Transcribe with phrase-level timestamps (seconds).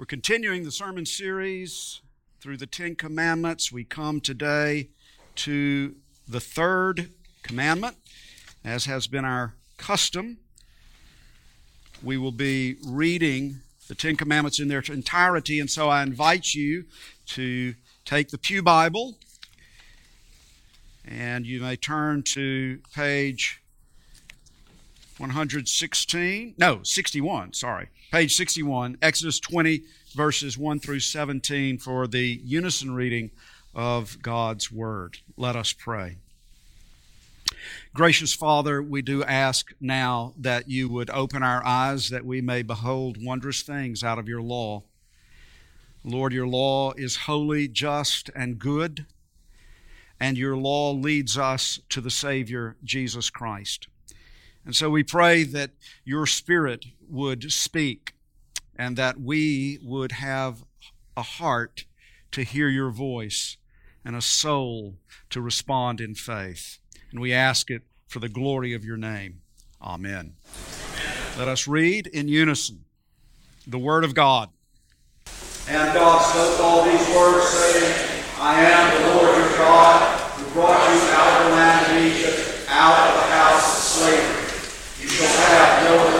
[0.00, 2.00] We're continuing the sermon series
[2.40, 3.70] through the Ten Commandments.
[3.70, 4.88] We come today
[5.34, 5.94] to
[6.26, 7.10] the third
[7.42, 7.98] commandment,
[8.64, 10.38] as has been our custom.
[12.02, 16.86] We will be reading the Ten Commandments in their entirety, and so I invite you
[17.26, 17.74] to
[18.06, 19.18] take the Pew Bible
[21.04, 23.60] and you may turn to page
[25.18, 29.82] 116, no, 61, sorry page 61, Exodus 20,
[30.14, 33.30] verses 1 through 17, for the unison reading
[33.72, 35.18] of God's Word.
[35.36, 36.16] Let us pray.
[37.94, 42.62] Gracious Father, we do ask now that you would open our eyes that we may
[42.62, 44.82] behold wondrous things out of your law.
[46.02, 49.06] Lord, your law is holy, just, and good,
[50.18, 53.86] and your law leads us to the Savior, Jesus Christ.
[54.64, 55.70] And so we pray that
[56.04, 58.14] your Spirit would speak
[58.76, 60.64] and that we would have
[61.16, 61.84] a heart
[62.32, 63.56] to hear your voice
[64.04, 64.96] and a soul
[65.30, 66.78] to respond in faith.
[67.10, 69.40] And we ask it for the glory of your name.
[69.82, 70.34] Amen.
[71.38, 72.84] Let us read in unison
[73.66, 74.50] the Word of God.
[75.68, 80.88] And God spoke all these words, saying, I am the Lord your God, who brought
[80.90, 85.02] you out of the land of Egypt, out of the house of slavery.
[85.02, 86.19] You shall have no other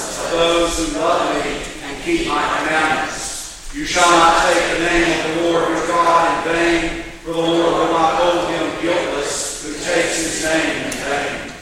[0.31, 3.71] those who love me and keep my commandments.
[3.75, 7.39] You shall not take the name of the Lord your God in vain, for the
[7.39, 11.53] Lord will not hold him guiltless who takes his name in vain.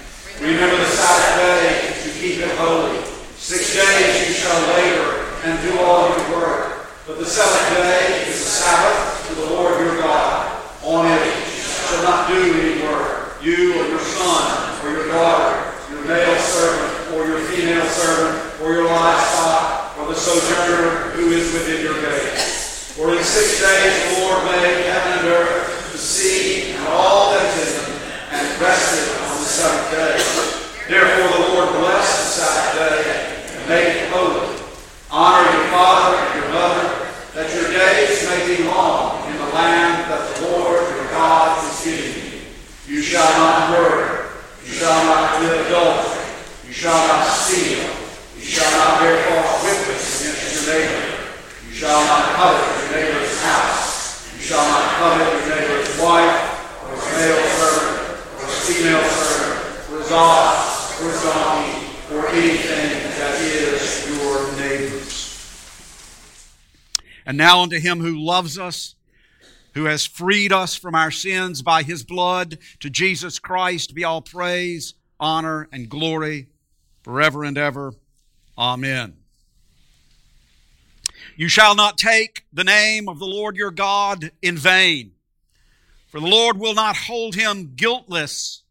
[0.41, 3.03] Remember the Sabbath day to keep it holy.
[3.37, 8.39] Six days you shall labor and do all your work, but the seventh day is
[8.39, 10.61] the Sabbath to the Lord your God.
[10.83, 15.73] On it you shall not do any work, you or your son or your daughter,
[15.91, 21.51] your male servant, or your female servant, or your livestock, or the sojourner who is
[21.53, 22.93] within your gates.
[22.93, 27.57] For in six days the Lord made heaven and earth, the sea, and all that
[27.57, 28.01] is in them,
[28.31, 30.15] and rested on the seventh day.
[30.87, 34.57] Therefore the Lord blessed the Sabbath day and made it holy.
[35.11, 36.87] Honor your father and your mother,
[37.35, 41.83] that your days may be long in the land that the Lord your God is
[41.83, 42.39] giving you.
[42.87, 44.19] You shall not murder.
[44.65, 46.25] You shall not commit adultery.
[46.67, 47.89] You shall not steal.
[48.37, 51.33] You shall not bear false witness against your neighbor.
[51.67, 54.31] You shall not covet your neighbor's house.
[54.35, 56.37] You shall not covet your neighbor's wife,
[56.85, 57.97] or his male servant,
[58.37, 64.51] or his female servant, or his ox, or his donkey, or anything that is your
[64.57, 65.09] neighbor's.
[67.69, 68.95] Unto him who loves us
[69.75, 72.57] who has freed us from our sins by his blood.
[72.79, 76.47] To Jesus Christ be all praise, honor, and glory
[77.03, 77.93] forever and ever.
[78.57, 79.17] Amen.
[81.35, 85.11] You shall not take the name of the Lord your God in vain,
[86.07, 88.63] for the Lord will not hold him guiltless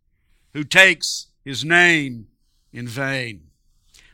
[0.55, 2.27] who takes his name
[2.73, 3.43] in vain.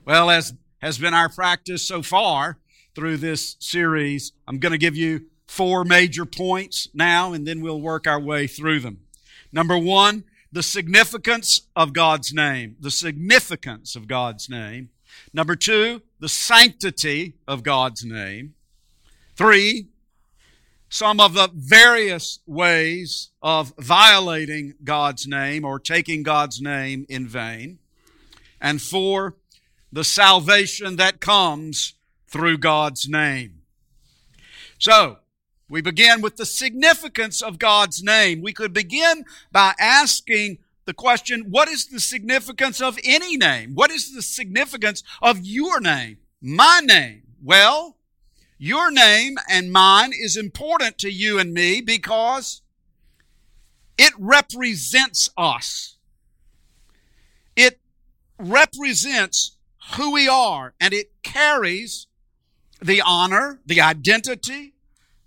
[0.04, 0.52] Well, as
[0.82, 2.58] has been our practice so far
[2.94, 7.80] through this series, I'm going to give you four major points now, and then we'll
[7.80, 9.00] work our way through them.
[9.52, 12.76] Number one, the significance of God's name.
[12.80, 14.90] The significance of God's name.
[15.32, 18.54] Number two, the sanctity of God's name.
[19.36, 19.88] Three,
[20.88, 27.78] some of the various ways of violating God's name or taking God's name in vain.
[28.60, 29.34] And four,
[29.92, 31.94] the salvation that comes
[32.34, 33.62] through God's name.
[34.76, 35.18] So,
[35.68, 38.42] we begin with the significance of God's name.
[38.42, 43.76] We could begin by asking the question, what is the significance of any name?
[43.76, 46.18] What is the significance of your name?
[46.42, 47.22] My name?
[47.40, 47.98] Well,
[48.58, 52.62] your name and mine is important to you and me because
[53.96, 55.98] it represents us.
[57.54, 57.78] It
[58.40, 59.56] represents
[59.92, 62.08] who we are and it carries
[62.84, 64.74] the honor, the identity,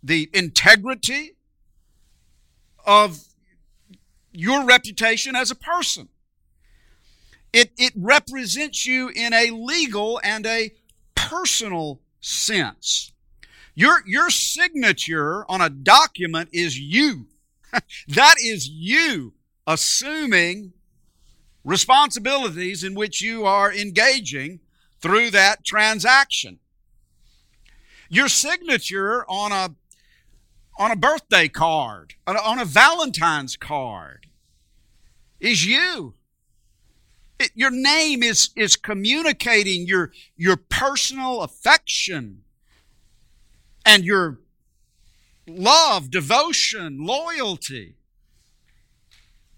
[0.03, 1.35] the integrity
[2.85, 3.19] of
[4.31, 6.07] your reputation as a person.
[7.51, 10.71] It, it represents you in a legal and a
[11.15, 13.11] personal sense.
[13.73, 17.25] Your, your signature on a document is you.
[18.07, 19.33] that is you
[19.65, 20.73] assuming
[21.63, 24.59] responsibilities in which you are engaging
[25.01, 26.59] through that transaction.
[28.09, 29.75] Your signature on a
[30.79, 34.27] on a birthday card, on a Valentine's card,
[35.39, 36.13] is you.
[37.39, 42.43] It, your name is, is communicating your, your personal affection
[43.85, 44.39] and your
[45.47, 47.96] love, devotion, loyalty.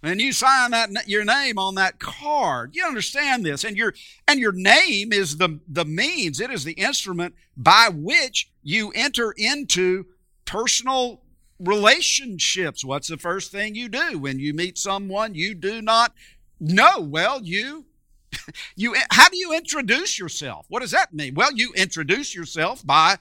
[0.01, 2.73] And you sign that your name on that card.
[2.73, 3.63] You understand this.
[3.65, 3.93] And your
[4.27, 9.33] and your name is the, the means, it is the instrument by which you enter
[9.35, 10.05] into
[10.45, 11.21] personal
[11.59, 12.85] relationships.
[12.85, 16.13] What's the first thing you do when you meet someone you do not
[16.59, 17.01] know?
[17.01, 17.85] Well, you
[18.75, 20.65] you how do you introduce yourself?
[20.69, 21.35] What does that mean?
[21.35, 23.17] Well, you introduce yourself by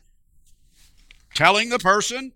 [1.34, 2.32] telling the person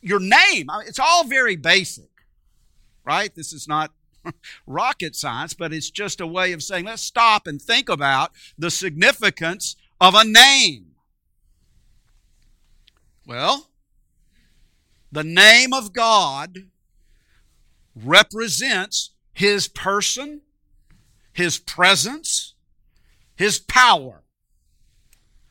[0.00, 0.68] your name.
[0.86, 2.10] It's all very basic,
[3.08, 3.34] right?
[3.34, 3.90] This is not
[4.66, 8.70] rocket science, but it's just a way of saying, let's stop and think about the
[8.70, 10.92] significance of a name.
[13.26, 13.70] Well,
[15.10, 16.66] the name of God
[17.96, 20.42] represents His person,
[21.32, 22.54] His presence,
[23.36, 24.22] His power.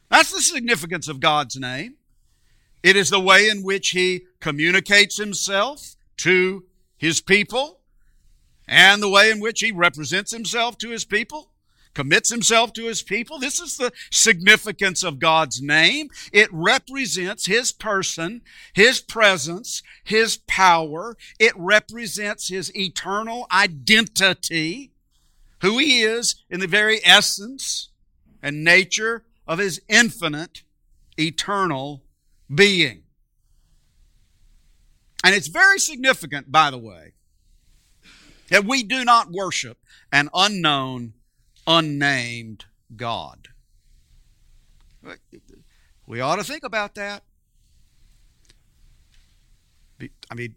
[0.10, 1.96] That's the significance of God's name.
[2.84, 6.64] It is the way in which he communicates himself to
[6.98, 7.80] his people
[8.68, 11.52] and the way in which he represents himself to his people,
[11.94, 13.40] commits himself to his people.
[13.40, 16.10] This is the significance of God's name.
[16.32, 18.42] It represents his person,
[18.74, 21.18] his presence, his power.
[21.40, 24.92] It represents his eternal identity,
[25.62, 27.90] who he is in the very essence
[28.44, 30.62] and nature of his infinite,
[31.18, 32.04] eternal
[32.54, 33.04] being.
[35.24, 37.14] And it's very significant, by the way,
[38.50, 39.78] that we do not worship
[40.12, 41.14] an unknown,
[41.66, 42.66] unnamed
[42.96, 43.50] God.
[46.06, 47.24] We ought to think about that.
[50.30, 50.56] I mean,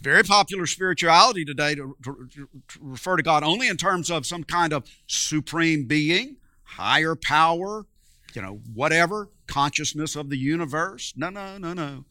[0.00, 2.48] very popular spirituality today to, to, to,
[2.80, 7.86] refer to God only in terms of some kind of supreme being, higher power,
[8.34, 11.12] you know, whatever consciousness of the universe.
[11.16, 12.04] No, no, no, no.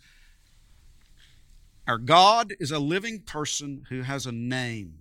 [1.88, 5.00] Our God is a living person who has a name.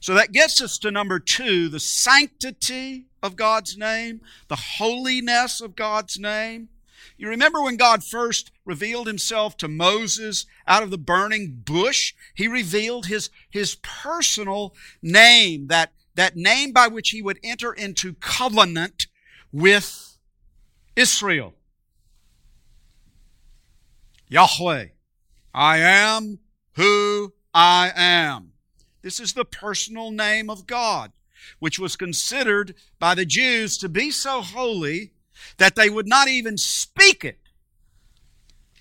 [0.00, 5.76] So that gets us to number two the sanctity of God's name, the holiness of
[5.76, 6.68] God's name.
[7.16, 12.14] You remember when God first revealed himself to Moses out of the burning bush?
[12.34, 18.14] He revealed his, his personal name, that, that name by which he would enter into
[18.14, 19.06] covenant
[19.52, 20.16] with
[20.96, 21.54] Israel.
[24.32, 24.86] Yahweh,
[25.52, 26.38] I am
[26.72, 28.52] who I am.
[29.02, 31.12] This is the personal name of God,
[31.58, 35.12] which was considered by the Jews to be so holy
[35.58, 37.40] that they would not even speak it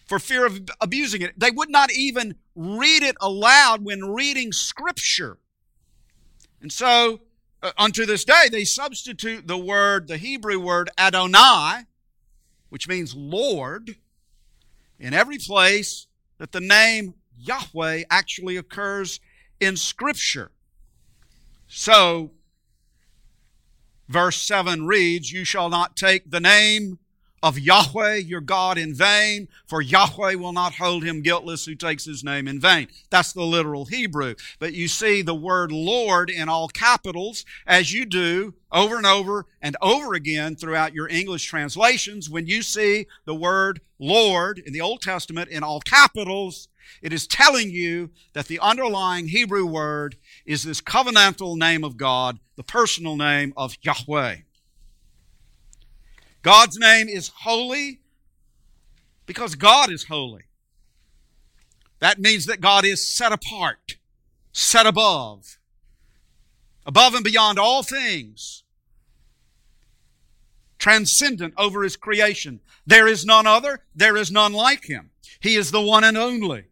[0.06, 1.38] for fear of abusing it.
[1.38, 5.38] They would not even read it aloud when reading Scripture.
[6.62, 7.20] And so
[7.62, 11.88] uh, unto this day, they substitute the word, the Hebrew word Adonai,
[12.70, 13.98] which means Lord,
[15.02, 19.20] in every place that the name Yahweh actually occurs
[19.60, 20.52] in Scripture.
[21.68, 22.32] So,
[24.08, 27.00] verse 7 reads, You shall not take the name
[27.44, 32.06] of Yahweh your God in vain, for Yahweh will not hold him guiltless who takes
[32.06, 32.88] his name in vain.
[33.10, 34.36] That's the literal Hebrew.
[34.60, 39.46] But you see the word Lord in all capitals as you do over and over
[39.62, 42.30] and over again throughout your English translations.
[42.30, 46.68] When you see the word Lord in the Old Testament in all capitals,
[47.02, 52.40] it is telling you that the underlying Hebrew word is this covenantal name of God,
[52.56, 54.38] the personal name of Yahweh.
[56.42, 58.00] God's name is holy
[59.26, 60.44] because God is holy.
[62.00, 63.98] That means that God is set apart,
[64.52, 65.60] set above,
[66.86, 68.64] above and beyond all things,
[70.80, 72.60] transcendent over his creation.
[72.88, 75.12] There is none other, there is none like him.
[75.40, 76.66] He is the one and only.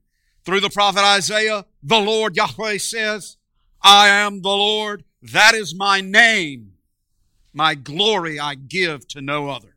[0.45, 3.38] Through the prophet Isaiah, the Lord Yahweh says,
[3.83, 6.68] I am the Lord, that is my name.
[7.53, 9.75] My glory I give to no other.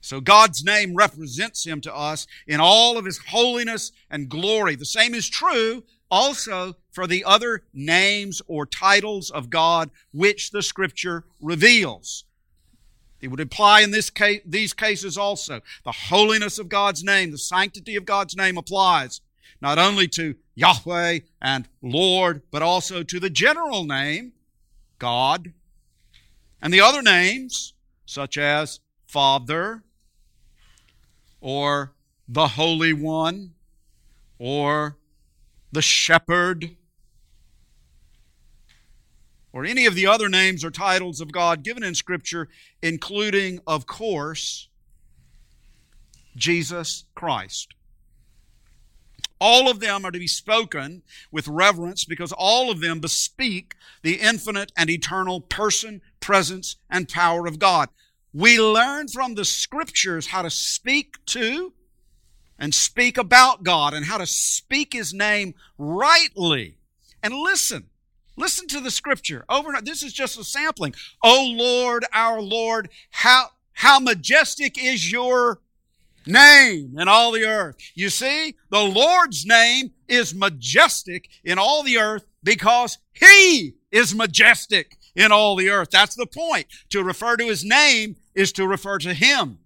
[0.00, 4.76] So God's name represents Him to us in all of His holiness and glory.
[4.76, 10.62] The same is true also for the other names or titles of God which the
[10.62, 12.24] Scripture reveals.
[13.20, 15.60] It would apply in this case, these cases also.
[15.84, 19.20] The holiness of God's name, the sanctity of God's name applies
[19.60, 24.32] not only to Yahweh and Lord, but also to the general name,
[24.98, 25.52] God,
[26.60, 29.82] and the other names, such as Father,
[31.40, 31.92] or
[32.28, 33.54] the Holy One,
[34.38, 34.96] or
[35.72, 36.76] the Shepherd,
[39.52, 42.48] or any of the other names or titles of God given in Scripture,
[42.82, 44.68] including, of course,
[46.36, 47.74] Jesus Christ.
[49.38, 54.14] All of them are to be spoken with reverence because all of them bespeak the
[54.14, 57.88] infinite and eternal person, presence, and power of God.
[58.34, 61.72] We learn from the scriptures how to speak to
[62.58, 66.78] and speak about God and how to speak His name rightly.
[67.22, 67.90] And listen,
[68.36, 69.86] listen to the scripture over and.
[69.86, 70.96] This is just a sampling.
[71.22, 75.60] Oh Lord, our Lord, how, how majestic is your
[76.26, 77.76] name in all the earth.
[77.94, 84.96] You see, the Lord's name is majestic in all the earth because He is majestic
[85.16, 85.90] in all the earth.
[85.90, 86.66] That's the point.
[86.90, 89.58] To refer to His name is to refer to Him.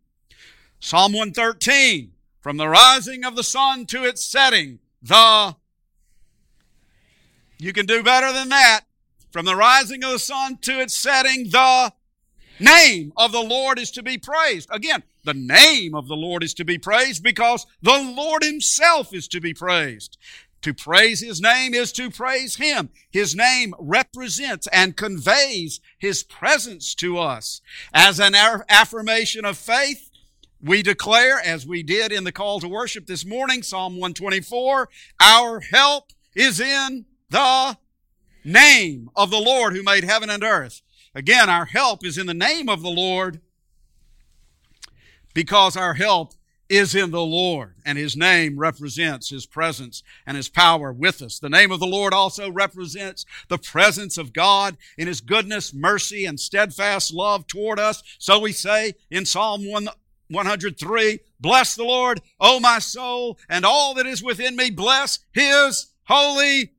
[0.79, 5.57] Psalm 113, from the rising of the sun to its setting, the
[7.59, 8.83] you can do better than that.
[9.31, 11.93] From the rising of the sun to its setting, the
[12.59, 14.69] name of the Lord is to be praised.
[14.73, 19.29] Again, the name of the Lord is to be praised because the Lord Himself is
[19.29, 20.17] to be praised.
[20.63, 22.91] To praise His name is to praise Him.
[23.11, 27.61] His name represents and conveys His presence to us.
[27.95, 30.11] As an affirmation of faith,
[30.63, 34.89] we declare, as we did in the call to worship this morning, Psalm 124,
[35.21, 37.79] our help is in the
[38.45, 40.83] name of the Lord who made heaven and earth.
[41.15, 43.41] Again, our help is in the name of the Lord
[45.33, 46.35] because our help
[46.71, 51.39] is in the Lord, and His name represents His presence and His power with us.
[51.39, 56.25] The name of the Lord also represents the presence of God in His goodness, mercy,
[56.25, 58.03] and steadfast love toward us.
[58.19, 59.89] So we say in Psalm 1,
[60.29, 65.89] 103, Bless the Lord, O my soul, and all that is within me, bless His
[66.05, 66.73] holy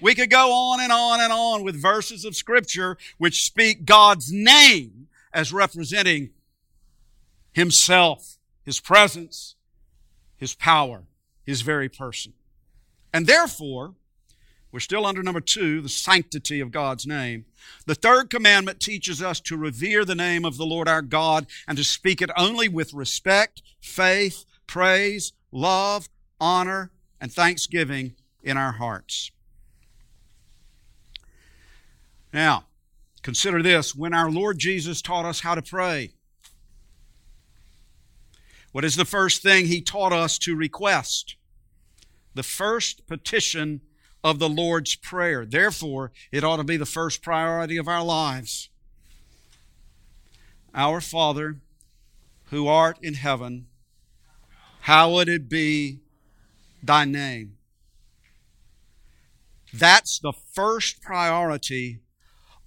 [0.00, 4.32] we could go on and on and on with verses of scripture which speak God's
[4.32, 6.30] name as representing
[7.52, 8.37] Himself,
[8.68, 9.54] His presence,
[10.36, 11.04] His power,
[11.42, 12.34] His very person.
[13.14, 13.94] And therefore,
[14.70, 17.46] we're still under number two, the sanctity of God's name.
[17.86, 21.78] The third commandment teaches us to revere the name of the Lord our God and
[21.78, 26.90] to speak it only with respect, faith, praise, love, honor,
[27.22, 29.30] and thanksgiving in our hearts.
[32.34, 32.66] Now,
[33.22, 36.12] consider this when our Lord Jesus taught us how to pray,
[38.72, 41.36] what is the first thing he taught us to request?
[42.34, 43.80] The first petition
[44.22, 45.44] of the Lord's Prayer.
[45.44, 48.68] Therefore, it ought to be the first priority of our lives.
[50.74, 51.60] Our Father,
[52.46, 53.66] who art in heaven,
[54.80, 56.00] hallowed it be
[56.82, 57.54] thy name.
[59.72, 62.00] That's the first priority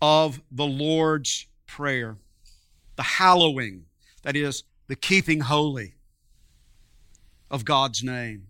[0.01, 2.17] of the Lord's Prayer.
[2.95, 3.85] The hallowing,
[4.23, 5.93] that is, the keeping holy
[7.49, 8.47] of God's name.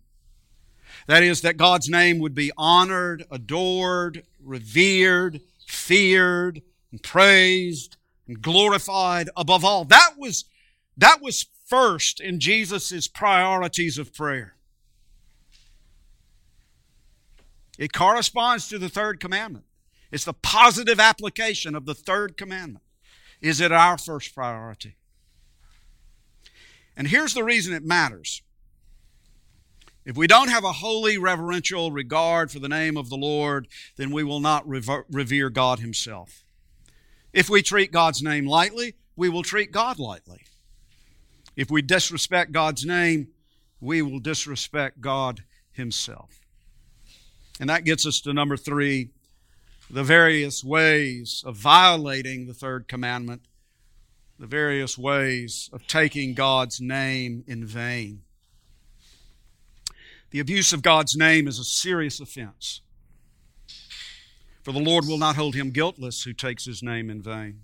[1.06, 7.96] That is, that God's name would be honored, adored, revered, feared, and praised,
[8.28, 9.86] and glorified above all.
[9.86, 10.46] That was,
[10.98, 14.56] that was first in Jesus' priorities of prayer.
[17.78, 19.66] It corresponds to the third commandment.
[20.12, 22.84] It's the positive application of the third commandment.
[23.42, 24.96] Is it our first priority?
[26.96, 28.42] And here's the reason it matters.
[30.04, 33.68] If we don't have a holy, reverential regard for the name of the Lord,
[33.98, 36.44] then we will not revere God Himself.
[37.34, 40.42] If we treat God's name lightly, we will treat God lightly.
[41.56, 43.28] If we disrespect God's name,
[43.80, 46.40] we will disrespect God Himself.
[47.60, 49.12] And that gets us to number three
[49.90, 53.42] the various ways of violating the third commandment,
[54.42, 58.24] the various ways of taking God's name in vain.
[60.32, 62.82] The abuse of God's name is a serious offense.
[64.64, 67.62] For the Lord will not hold him guiltless who takes his name in vain.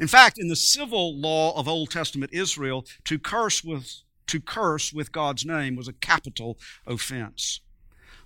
[0.00, 4.92] In fact, in the civil law of Old Testament Israel, to curse with, to curse
[4.92, 7.60] with God's name was a capital offense.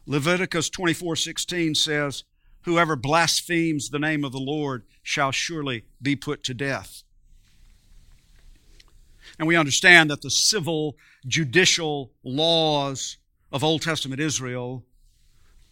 [0.06, 2.24] Leviticus 24:16 says,
[2.66, 7.04] Whoever blasphemes the name of the Lord shall surely be put to death.
[9.38, 10.96] And we understand that the civil
[11.28, 13.18] judicial laws
[13.52, 14.84] of Old Testament Israel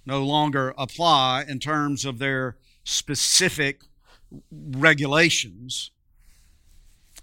[0.07, 3.83] no longer apply in terms of their specific
[4.53, 5.91] regulations.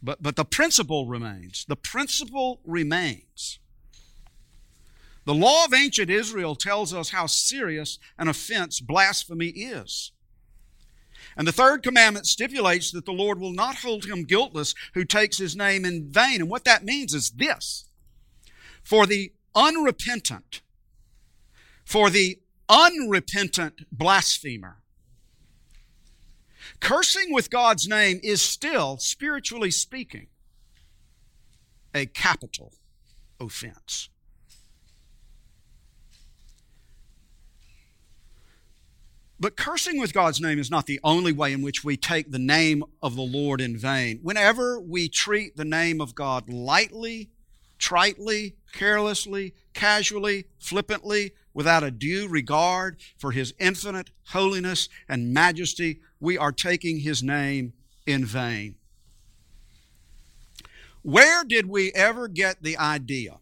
[0.03, 1.65] But, but the principle remains.
[1.69, 3.60] The principle remains.
[5.31, 10.11] The law of ancient Israel tells us how serious an offense blasphemy is.
[11.37, 15.37] And the third commandment stipulates that the Lord will not hold him guiltless who takes
[15.37, 16.41] his name in vain.
[16.41, 17.85] And what that means is this
[18.83, 20.59] for the unrepentant,
[21.85, 24.81] for the unrepentant blasphemer,
[26.81, 30.27] cursing with God's name is still, spiritually speaking,
[31.95, 32.73] a capital
[33.39, 34.09] offense.
[39.41, 42.37] But cursing with God's name is not the only way in which we take the
[42.37, 44.19] name of the Lord in vain.
[44.21, 47.31] Whenever we treat the name of God lightly,
[47.79, 56.37] tritely, carelessly, casually, flippantly, without a due regard for His infinite holiness and majesty, we
[56.37, 57.73] are taking His name
[58.05, 58.75] in vain.
[61.01, 63.39] Where did we ever get the idea?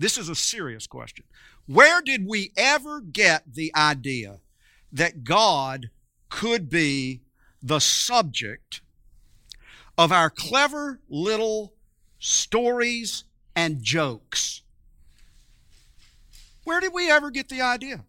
[0.00, 1.24] This is a serious question.
[1.66, 4.40] Where did we ever get the idea
[4.92, 5.90] that God
[6.28, 7.22] could be
[7.62, 8.80] the subject
[9.96, 11.74] of our clever little
[12.18, 14.62] stories and jokes?
[16.64, 18.04] Where did we ever get the idea?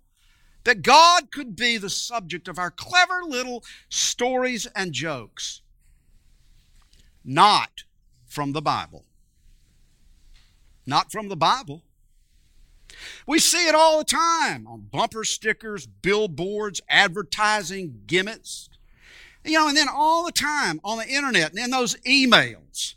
[0.63, 5.61] That God could be the subject of our clever little stories and jokes.
[7.23, 7.83] Not
[8.25, 9.05] from the Bible.
[10.85, 11.83] Not from the Bible.
[13.27, 18.69] We see it all the time on bumper stickers, billboards, advertising gimmicks.
[19.45, 22.95] You know, and then all the time on the internet and in those emails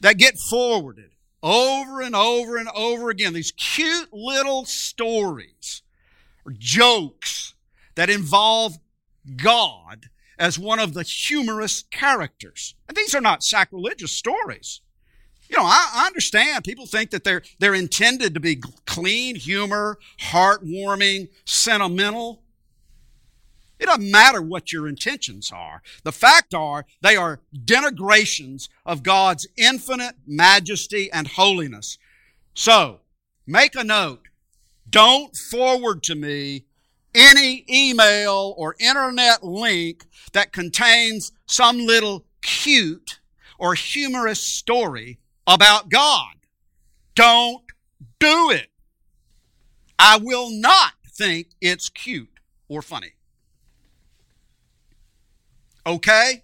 [0.00, 3.32] that get forwarded over and over and over again.
[3.32, 5.82] These cute little stories
[6.44, 7.54] or jokes
[7.94, 8.78] that involve
[9.36, 12.74] God as one of the humorous characters.
[12.88, 14.80] And these are not sacrilegious stories.
[15.54, 20.00] You know, I, I, understand people think that they're, they're intended to be clean humor,
[20.18, 22.42] heartwarming, sentimental.
[23.78, 25.80] It doesn't matter what your intentions are.
[26.02, 31.98] The fact are, they are denigrations of God's infinite majesty and holiness.
[32.54, 33.02] So,
[33.46, 34.22] make a note.
[34.90, 36.64] Don't forward to me
[37.14, 43.20] any email or internet link that contains some little cute
[43.56, 46.34] or humorous story about God.
[47.14, 47.62] Don't
[48.18, 48.68] do it.
[49.98, 53.12] I will not think it's cute or funny.
[55.86, 56.42] Okay?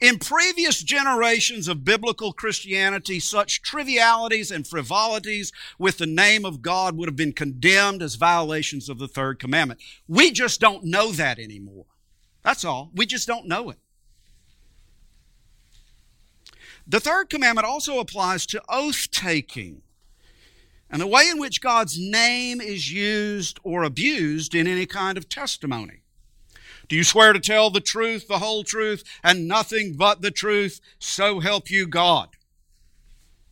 [0.00, 6.96] In previous generations of biblical Christianity, such trivialities and frivolities with the name of God
[6.96, 9.80] would have been condemned as violations of the third commandment.
[10.08, 11.84] We just don't know that anymore.
[12.42, 12.90] That's all.
[12.94, 13.78] We just don't know it.
[16.86, 19.82] The third commandment also applies to oath taking
[20.90, 25.28] and the way in which God's name is used or abused in any kind of
[25.28, 26.02] testimony.
[26.88, 30.80] Do you swear to tell the truth, the whole truth, and nothing but the truth?
[30.98, 32.30] So help you God.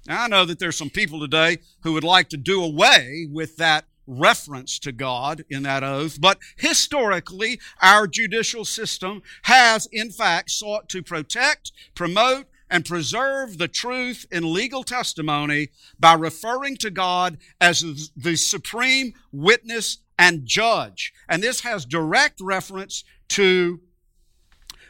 [0.09, 3.57] Now, I know that there's some people today who would like to do away with
[3.59, 10.51] that reference to God in that oath, but historically, our judicial system has, in fact,
[10.51, 17.39] sought to protect, promote, and preserve the truth in legal testimony by referring to God
[17.61, 21.13] as the supreme witness and judge.
[21.29, 23.81] And this has direct reference to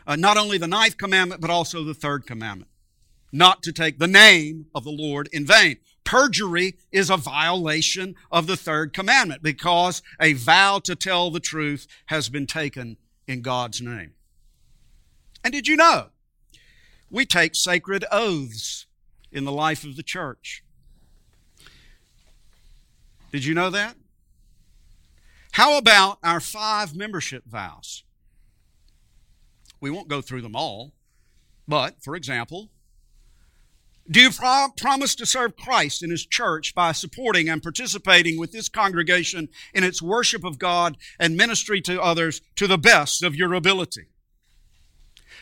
[0.06, 2.70] uh, not only the ninth commandment, but also the third commandment
[3.32, 5.76] not to take the name of the Lord in vain.
[6.04, 11.86] Perjury is a violation of the third commandment because a vow to tell the truth
[12.06, 14.14] has been taken in God's name.
[15.44, 16.08] And did you know
[17.10, 18.86] we take sacred oaths
[19.30, 20.62] in the life of the church.
[23.32, 23.96] Did you know that?
[25.52, 28.04] How about our five membership vows?
[29.80, 30.92] We won't go through them all,
[31.66, 32.70] but for example,
[34.10, 38.52] do you pro- promise to serve Christ in His church by supporting and participating with
[38.52, 43.36] this congregation in its worship of God and ministry to others to the best of
[43.36, 44.08] your ability?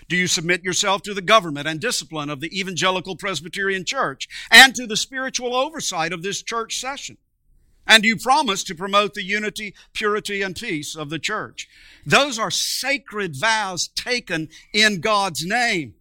[0.09, 4.75] Do you submit yourself to the government and discipline of the Evangelical Presbyterian Church and
[4.75, 7.17] to the spiritual oversight of this church session?
[7.87, 11.69] And do you promise to promote the unity, purity, and peace of the church?
[12.05, 15.95] Those are sacred vows taken in God's name.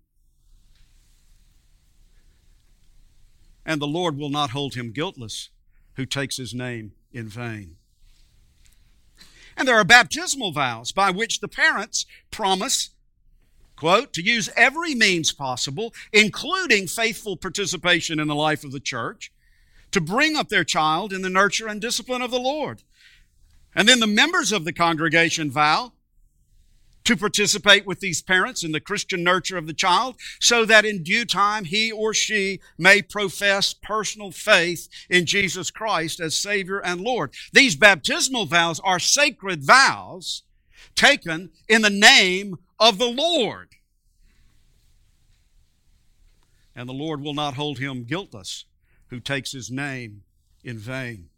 [3.66, 5.50] And the Lord will not hold him guiltless
[5.96, 7.78] who takes his name in vain.
[9.58, 12.90] And there are baptismal vows by which the parents promise
[13.76, 19.32] quote, to use every means possible, including faithful participation in the life of the church,
[19.92, 22.84] to bring up their child in the nurture and discipline of the Lord.
[23.76, 25.92] And then the members of the congregation vow
[27.06, 31.04] to participate with these parents in the Christian nurture of the child so that in
[31.04, 37.02] due time he or she may profess personal faith in Jesus Christ as Savior and
[37.02, 37.34] Lord.
[37.54, 40.44] These baptismal vows are sacred vows
[40.96, 43.76] taken in the name of the Lord.
[46.76, 48.66] And the Lord will not hold him guiltless
[49.08, 50.24] who takes his name
[50.64, 51.30] in vain.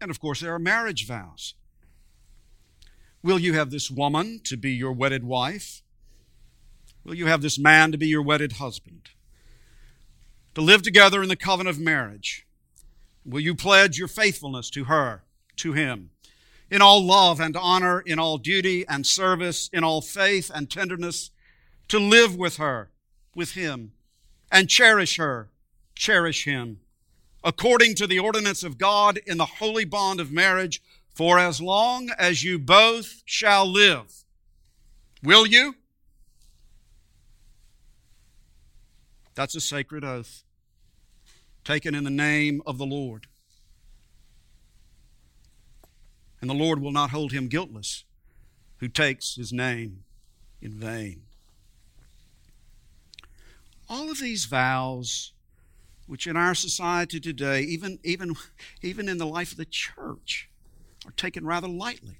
[0.00, 1.54] And of course, there are marriage vows.
[3.22, 5.82] Will you have this woman to be your wedded wife?
[7.04, 9.10] Will you have this man to be your wedded husband?
[10.54, 12.46] To live together in the covenant of marriage?
[13.24, 15.24] Will you pledge your faithfulness to her,
[15.56, 16.10] to him,
[16.70, 21.30] in all love and honor, in all duty and service, in all faith and tenderness,
[21.88, 22.90] to live with her,
[23.34, 23.92] with him,
[24.52, 25.50] and cherish her,
[25.94, 26.80] cherish him,
[27.42, 30.82] according to the ordinance of God in the holy bond of marriage
[31.14, 34.24] for as long as you both shall live.
[35.22, 35.74] Will you?
[39.34, 40.44] That's a sacred oath
[41.64, 43.26] taken in the name of the Lord.
[46.40, 48.04] And the Lord will not hold him guiltless
[48.78, 50.04] who takes his name
[50.60, 51.22] in vain.
[53.88, 55.32] All of these vows
[56.08, 58.34] which in our society today, even, even,
[58.82, 60.48] even in the life of the church,
[61.04, 62.18] are taken rather lightly.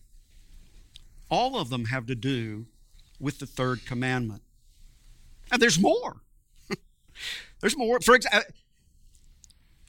[1.30, 2.66] All of them have to do
[3.18, 4.42] with the third commandment.
[5.50, 6.20] And there's more.
[7.60, 7.98] there's more.
[8.00, 8.52] For example,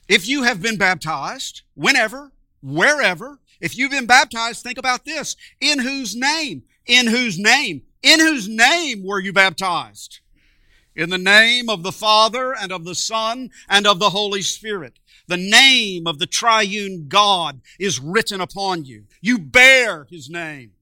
[0.08, 5.36] if you have been baptized, whenever, wherever, if you've been baptized, think about this.
[5.60, 6.62] In whose name?
[6.86, 7.82] In whose name?
[8.02, 10.20] In whose name were you baptized?
[10.96, 14.98] In the name of the Father and of the Son and of the Holy Spirit.
[15.28, 19.04] The name of the triune God is written upon you.
[19.20, 20.72] You bear His name.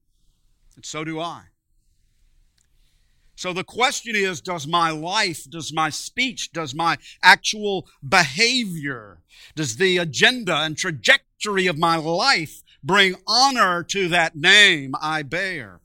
[0.77, 1.43] And so do I.
[3.39, 9.21] So the question is, does my life, does my speech, does my actual behavior,
[9.55, 15.81] does the agenda and trajectory of my life bring honor to that name I bear?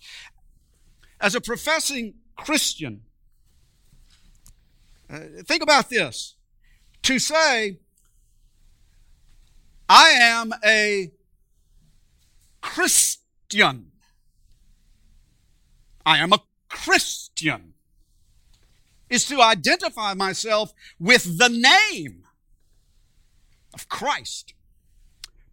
[1.20, 3.02] As a professing Christian,
[5.10, 6.36] uh, think about this.
[7.04, 7.80] To say,
[9.90, 11.12] I am a
[12.62, 13.92] Christian.
[16.06, 17.74] I am a Christian.
[19.10, 22.24] Is to identify myself with the name
[23.74, 24.54] of Christ.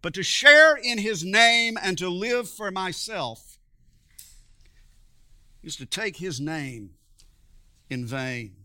[0.01, 3.59] But to share in his name and to live for myself
[5.61, 6.91] is to take his name
[7.89, 8.55] in vain.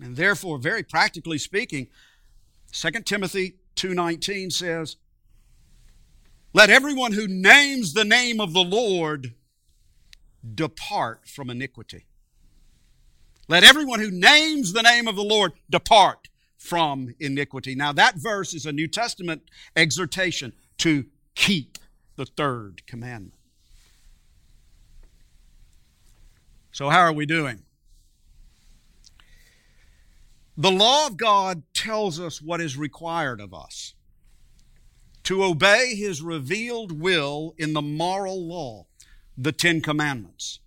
[0.00, 1.88] And therefore, very practically speaking,
[2.70, 4.96] 2 Timothy 2:19 says,
[6.52, 9.34] "Let everyone who names the name of the Lord
[10.54, 12.06] depart from iniquity."
[13.48, 16.28] Let everyone who names the name of the Lord depart
[16.62, 17.74] from iniquity.
[17.74, 19.42] Now, that verse is a New Testament
[19.74, 21.76] exhortation to keep
[22.14, 23.34] the third commandment.
[26.70, 27.64] So, how are we doing?
[30.56, 33.94] The law of God tells us what is required of us
[35.24, 38.86] to obey His revealed will in the moral law,
[39.36, 40.60] the Ten Commandments.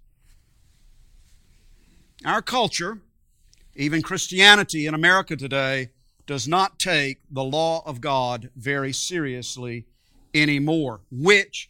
[2.26, 3.00] Our culture,
[3.76, 5.90] even Christianity in America today,
[6.26, 9.86] does not take the law of God very seriously
[10.34, 11.70] anymore, which,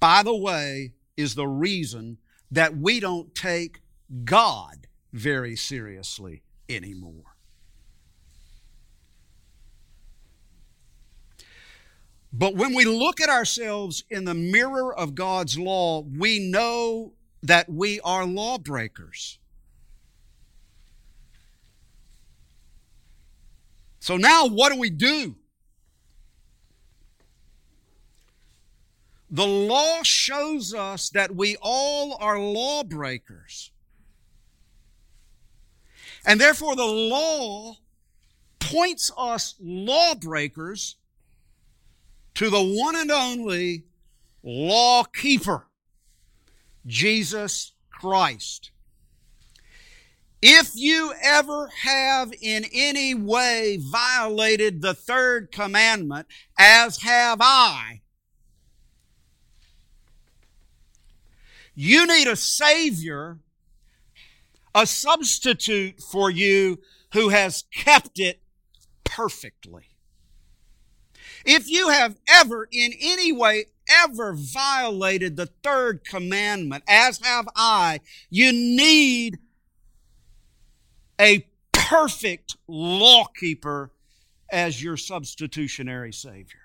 [0.00, 2.18] by the way, is the reason
[2.50, 3.80] that we don't take
[4.24, 7.36] God very seriously anymore.
[12.32, 17.70] But when we look at ourselves in the mirror of God's law, we know that
[17.70, 19.38] we are lawbreakers.
[24.06, 25.34] So now what do we do?
[29.28, 33.72] The law shows us that we all are lawbreakers.
[36.24, 37.78] And therefore, the law
[38.60, 40.94] points us lawbreakers
[42.34, 43.86] to the one and only
[44.44, 45.66] law keeper,
[46.86, 48.70] Jesus Christ.
[50.42, 56.26] If you ever have in any way violated the third commandment,
[56.58, 58.02] as have I,
[61.74, 63.38] you need a Savior,
[64.74, 66.80] a substitute for you
[67.12, 68.40] who has kept it
[69.04, 69.88] perfectly.
[71.46, 78.00] If you have ever in any way ever violated the third commandment, as have I,
[78.30, 79.38] you need
[81.20, 83.90] a perfect lawkeeper
[84.50, 86.60] as your substitutionary Savior.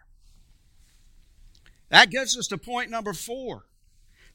[1.89, 3.65] That gets us to point number four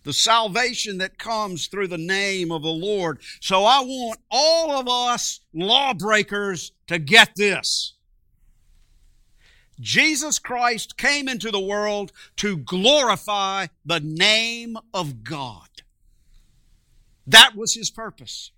[0.05, 3.19] the salvation that comes through the name of the Lord.
[3.41, 7.95] So I want all of us lawbreakers to get this.
[9.81, 15.69] Jesus Christ came into the world to glorify the name of God.
[17.27, 18.53] That was his purpose.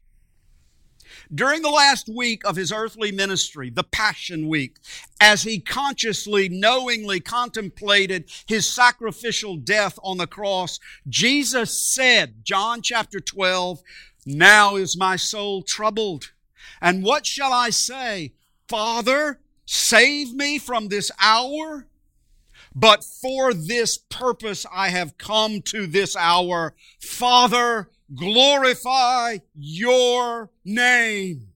[1.35, 4.77] During the last week of his earthly ministry, the Passion Week,
[5.21, 13.21] as he consciously, knowingly contemplated his sacrificial death on the cross, Jesus said, John chapter
[13.21, 13.83] 12,
[14.27, 16.33] Now is my soul troubled.
[16.81, 18.33] And what shall I say?
[18.69, 19.41] Father,
[19.71, 21.87] Save me from this hour.
[22.75, 26.75] But for this purpose I have come to this hour.
[26.99, 31.49] Father, glorify your name.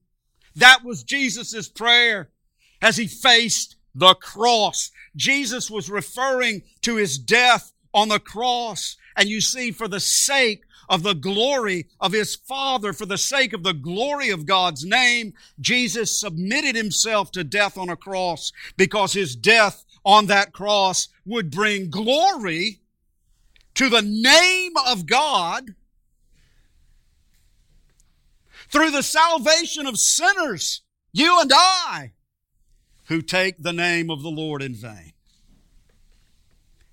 [0.55, 2.29] That was Jesus' prayer
[2.81, 4.91] as he faced the cross.
[5.15, 8.97] Jesus was referring to his death on the cross.
[9.15, 13.53] And you see, for the sake of the glory of his Father, for the sake
[13.53, 19.13] of the glory of God's name, Jesus submitted himself to death on a cross because
[19.13, 22.81] his death on that cross would bring glory
[23.75, 25.73] to the name of God
[28.69, 32.13] through the salvation of sinners, you and I,
[33.07, 35.13] who take the name of the Lord in vain.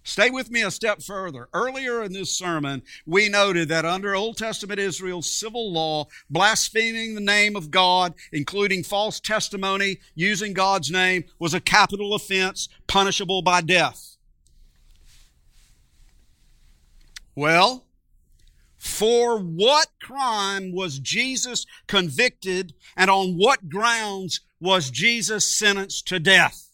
[0.02, 1.48] Stay with me a step further.
[1.52, 7.20] Earlier in this sermon, we noted that under Old Testament Israel's civil law, blaspheming the
[7.20, 13.60] name of God, including false testimony using God's name, was a capital offense punishable by
[13.60, 14.16] death.
[17.36, 17.86] Well,
[18.80, 26.70] for what crime was Jesus convicted and on what grounds was Jesus sentenced to death?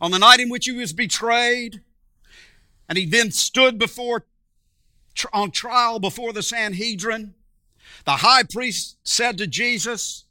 [0.00, 1.80] on the night in which he was betrayed,
[2.88, 4.26] and he then stood before
[5.32, 7.34] on trial before the Sanhedrin,
[8.04, 10.24] the high priest said to Jesus,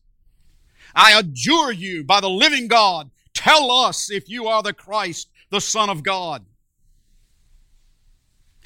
[0.96, 5.60] I adjure you by the living God, tell us if you are the Christ, the
[5.60, 6.46] Son of God.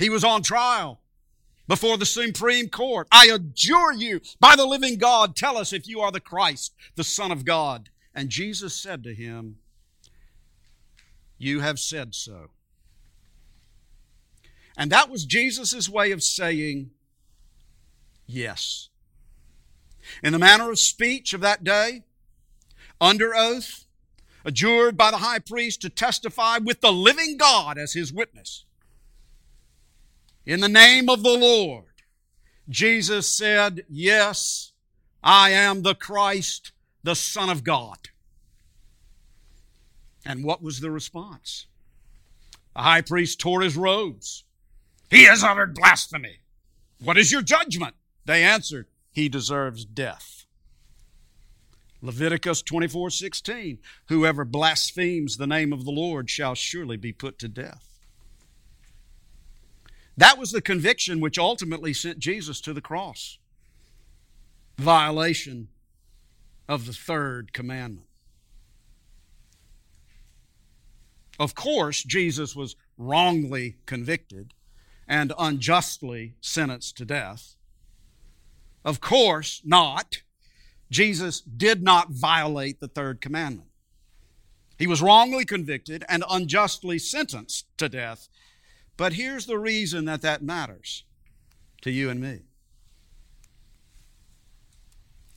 [0.02, 1.00] He was on trial
[1.68, 3.08] before the Supreme Court.
[3.12, 7.04] I adjure you by the living God, tell us if you are the Christ, the
[7.04, 7.90] Son of God.
[8.16, 9.58] And Jesus said to him,
[11.38, 12.50] you have said so.
[14.78, 16.92] And that was Jesus' way of saying
[18.26, 18.90] yes.
[20.24, 22.04] In the manner of speech of that day,
[23.00, 23.86] under oath,
[24.46, 28.66] adjured by the high priest to testify with the living God as his witness.
[30.46, 31.86] In the name of the Lord,
[32.68, 34.72] Jesus said, Yes,
[35.24, 36.72] I am the Christ,
[37.04, 38.10] the Son of God.
[40.26, 41.68] And what was the response?
[42.76, 44.44] The high priest tore his robes.
[45.10, 46.40] He has uttered blasphemy.
[47.04, 47.96] What is your judgment?
[48.26, 50.46] They answered, He deserves death.
[52.02, 53.80] Leviticus 24 16.
[54.08, 57.91] Whoever blasphemes the name of the Lord shall surely be put to death.
[60.22, 63.40] That was the conviction which ultimately sent Jesus to the cross.
[64.78, 65.70] Violation
[66.70, 68.06] of the third commandment.
[71.40, 74.54] Of course, Jesus was wrongly convicted
[75.08, 77.56] and unjustly sentenced to death.
[78.86, 80.22] Of course not.
[80.92, 83.70] Jesus did not violate the third commandment.
[84.78, 88.30] He was wrongly convicted and unjustly sentenced to death.
[89.02, 91.06] But here's the reason that that matters
[91.82, 92.42] to you and me.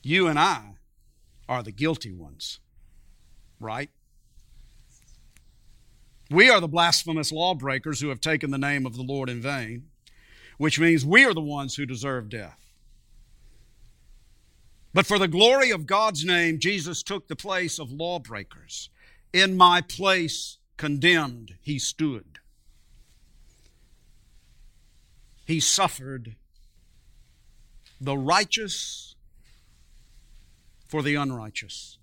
[0.03, 0.75] You and I
[1.49, 2.59] are the guilty ones,
[3.59, 3.89] right?
[6.29, 9.87] We are the blasphemous lawbreakers who have taken the name of the Lord in vain,
[10.59, 12.63] which means we are the ones who deserve death.
[14.93, 18.91] But for the glory of God's name, Jesus took the place of lawbreakers.
[19.33, 22.37] In my place, condemned, he stood.
[25.45, 26.35] He suffered
[28.01, 29.15] the righteous
[30.87, 31.97] for the unrighteous.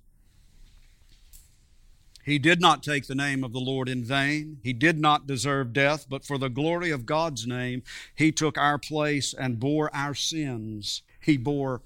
[2.24, 4.58] He did not take the name of the Lord in vain.
[4.62, 7.82] He did not deserve death, but for the glory of God's name,
[8.14, 11.02] He took our place and bore our sins.
[11.20, 11.82] He bore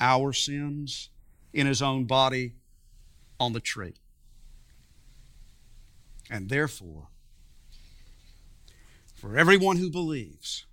[0.00, 1.10] our sins
[1.52, 2.52] in His own body
[3.40, 3.94] on the tree.
[6.30, 7.08] And therefore,
[9.18, 10.64] for everyone who believes,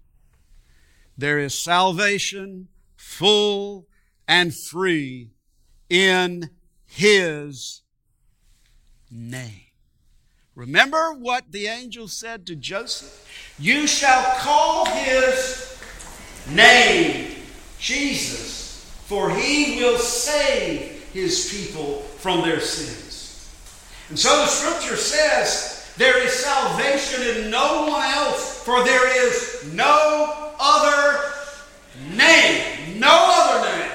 [1.17, 3.87] there is salvation full
[4.27, 5.31] and free
[5.89, 6.51] in
[6.85, 7.81] His
[9.09, 9.61] name.
[10.53, 13.27] Remember what the angel said to Joseph?
[13.59, 15.77] You shall call his
[16.49, 17.35] name
[17.77, 23.51] Jesus, for he will save his people from their sins.
[24.09, 29.71] And so the scripture says there is salvation in no one else, for there is
[29.73, 31.31] no other
[32.13, 33.91] name, no other name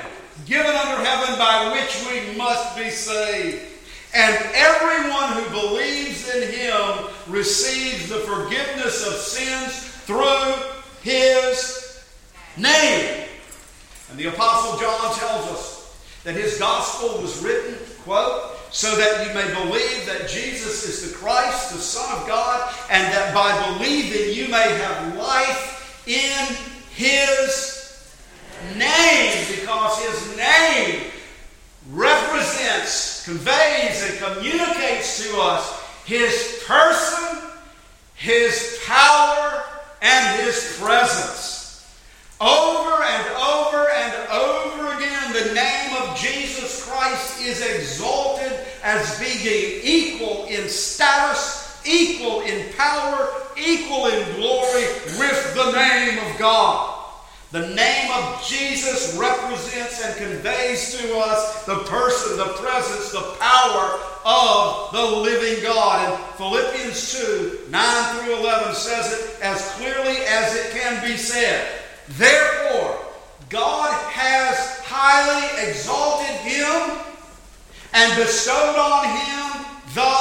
[0.46, 3.64] given under heaven by which we must be saved.
[4.12, 10.54] And everyone who believes in him receives the forgiveness of sins through
[11.02, 12.02] his
[12.56, 13.28] name.
[14.10, 19.34] And the Apostle John tells us that his gospel was written, quote, so that you
[19.34, 24.34] may believe that Jesus is the Christ, the Son of God, and that by believing
[24.34, 26.56] you may have life in
[26.94, 28.06] his
[28.76, 31.10] name, because his name
[31.90, 37.38] represents, conveys, and communicates to us His person,
[38.14, 39.64] His power,
[40.02, 41.86] and His presence.
[42.40, 48.39] Over and over and over again, the name of Jesus Christ is exalted
[48.82, 54.84] as being equal in status, equal in power, equal in glory
[55.18, 56.96] with the name of God.
[57.52, 63.98] The name of Jesus represents and conveys to us the person, the presence, the power
[64.24, 66.12] of the living God.
[66.12, 71.80] And Philippians 2 9 through 11 says it as clearly as it can be said.
[72.10, 72.96] Therefore,
[73.48, 76.98] God has highly exalted him
[77.92, 80.14] and bestowed on him the,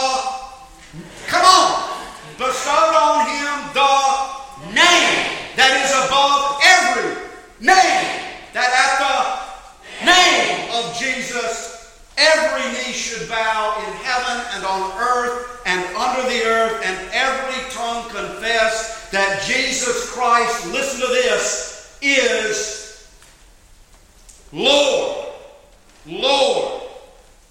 [1.28, 2.00] come on,
[2.38, 7.14] bestowed on him the name that is above every
[7.60, 8.26] name.
[8.54, 15.62] That at the name of Jesus, every knee should bow in heaven and on earth
[15.66, 23.08] and under the earth, and every tongue confess that Jesus Christ, listen to this, is
[24.52, 25.28] Lord,
[26.08, 26.79] Lord,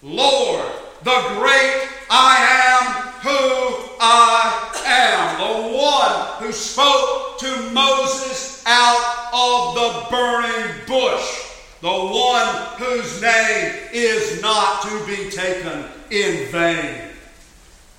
[0.02, 0.64] Lord,
[1.02, 9.74] the great I am who I am, the one who spoke to Moses out of
[9.74, 12.46] the burning bush, the one
[12.78, 17.10] whose name is not to be taken in vain.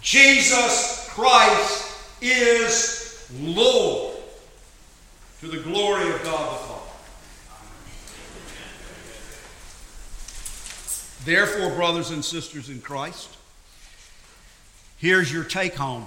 [0.02, 4.16] Jesus Christ is Lord
[5.42, 6.79] to the glory of God the Father.
[11.26, 13.30] Therefore, brothers and sisters in Christ,
[14.98, 16.06] here's your take home.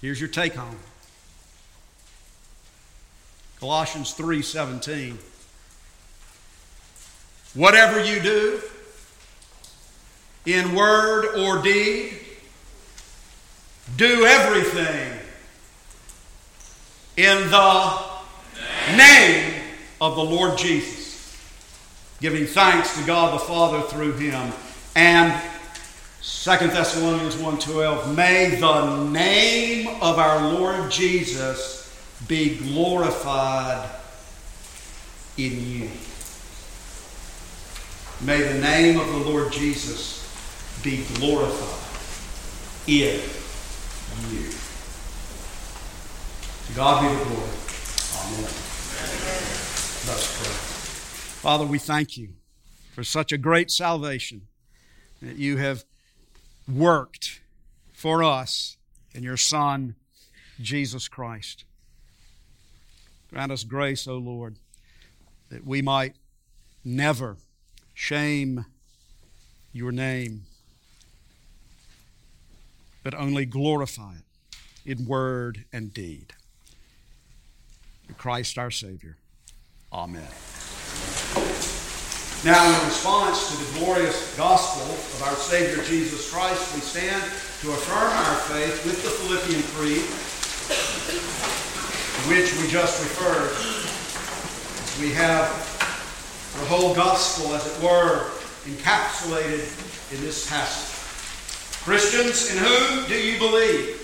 [0.00, 0.78] Here's your take home.
[3.58, 5.18] Colossians 3:17.
[7.52, 8.62] Whatever you do,
[10.46, 12.18] in word or deed,
[13.96, 15.20] do everything
[17.16, 18.00] in the
[18.96, 19.62] name
[20.00, 20.99] of the Lord Jesus,
[22.20, 24.52] giving thanks to God the Father through him.
[24.94, 25.32] And
[26.22, 31.90] 2 Thessalonians 1:12, may the name of our Lord Jesus
[32.28, 33.88] be glorified
[35.36, 35.90] in you.
[38.20, 40.18] May the name of the Lord Jesus
[40.82, 41.80] be glorified
[42.86, 43.20] in
[44.30, 44.50] you.
[46.66, 47.50] To God be the glory.
[48.14, 48.44] Amen.
[50.06, 50.69] Let's pray.
[51.40, 52.34] Father, we thank you
[52.92, 54.42] for such a great salvation
[55.22, 55.84] that you have
[56.70, 57.40] worked
[57.94, 58.76] for us
[59.14, 59.94] in your Son,
[60.60, 61.64] Jesus Christ.
[63.30, 64.56] Grant us grace, O Lord,
[65.48, 66.16] that we might
[66.84, 67.38] never
[67.94, 68.66] shame
[69.72, 70.42] your name,
[73.02, 76.34] but only glorify it in word and deed.
[78.18, 79.16] Christ our Savior.
[79.90, 80.28] Amen.
[82.42, 87.22] Now, in response to the glorious gospel of our Savior Jesus Christ, we stand
[87.60, 90.08] to affirm our faith with the Philippian Creed.
[92.28, 93.52] which we just referred.
[95.04, 95.48] We have
[96.60, 98.30] the whole gospel, as it were,
[98.64, 99.68] encapsulated
[100.14, 100.96] in this passage.
[101.84, 104.00] Christians, in whom do you believe?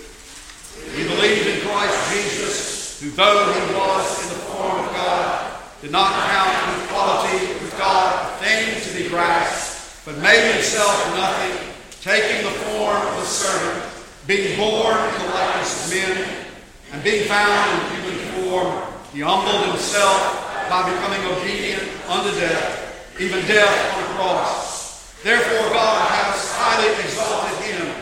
[0.94, 5.90] You believe in Christ Jesus, who though he was in the form of God, did
[5.90, 12.52] not count equality God a thing to be grasped, but made himself nothing, taking the
[12.70, 13.84] form of a servant,
[14.26, 16.46] being born in the likeness of men,
[16.92, 23.44] and being found in human form, he humbled himself by becoming obedient unto death, even
[23.46, 25.12] death on a cross.
[25.22, 27.94] Therefore God has highly exalted him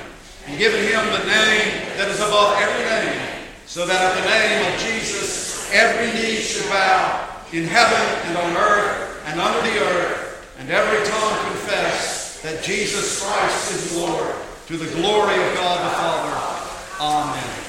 [0.47, 4.72] and given him the name that is above every name, so that at the name
[4.72, 10.55] of Jesus every knee should bow in heaven and on earth and under the earth,
[10.59, 14.35] and every tongue confess that Jesus Christ is Lord,
[14.66, 16.55] to the glory of God the Father.
[17.01, 17.63] Amen.